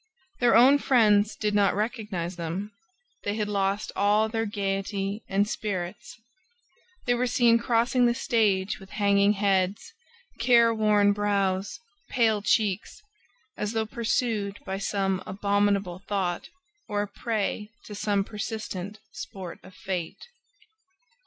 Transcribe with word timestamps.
Their 0.39 0.55
own 0.55 0.79
friends 0.79 1.35
did 1.35 1.53
not 1.53 1.75
recognize 1.75 2.35
them: 2.35 2.71
they 3.23 3.35
had 3.35 3.47
lost 3.47 3.91
all 3.95 4.27
their 4.29 4.47
gaiety 4.47 5.23
and 5.29 5.47
spirits. 5.47 6.17
They 7.05 7.13
were 7.13 7.27
seen 7.27 7.59
crossing 7.59 8.07
the 8.07 8.15
stage 8.15 8.79
with 8.79 8.89
hanging 8.89 9.33
heads, 9.33 9.93
care 10.39 10.73
worn 10.73 11.13
brows, 11.13 11.79
pale 12.09 12.41
cheeks, 12.41 12.99
as 13.55 13.73
though 13.73 13.85
pursued 13.85 14.57
by 14.65 14.79
some 14.79 15.21
abominable 15.27 15.99
thought 16.07 16.49
or 16.87 17.03
a 17.03 17.07
prey 17.07 17.69
to 17.85 17.93
some 17.93 18.23
persistent 18.23 18.97
sport 19.11 19.59
of 19.61 19.75
fate. 19.75 20.29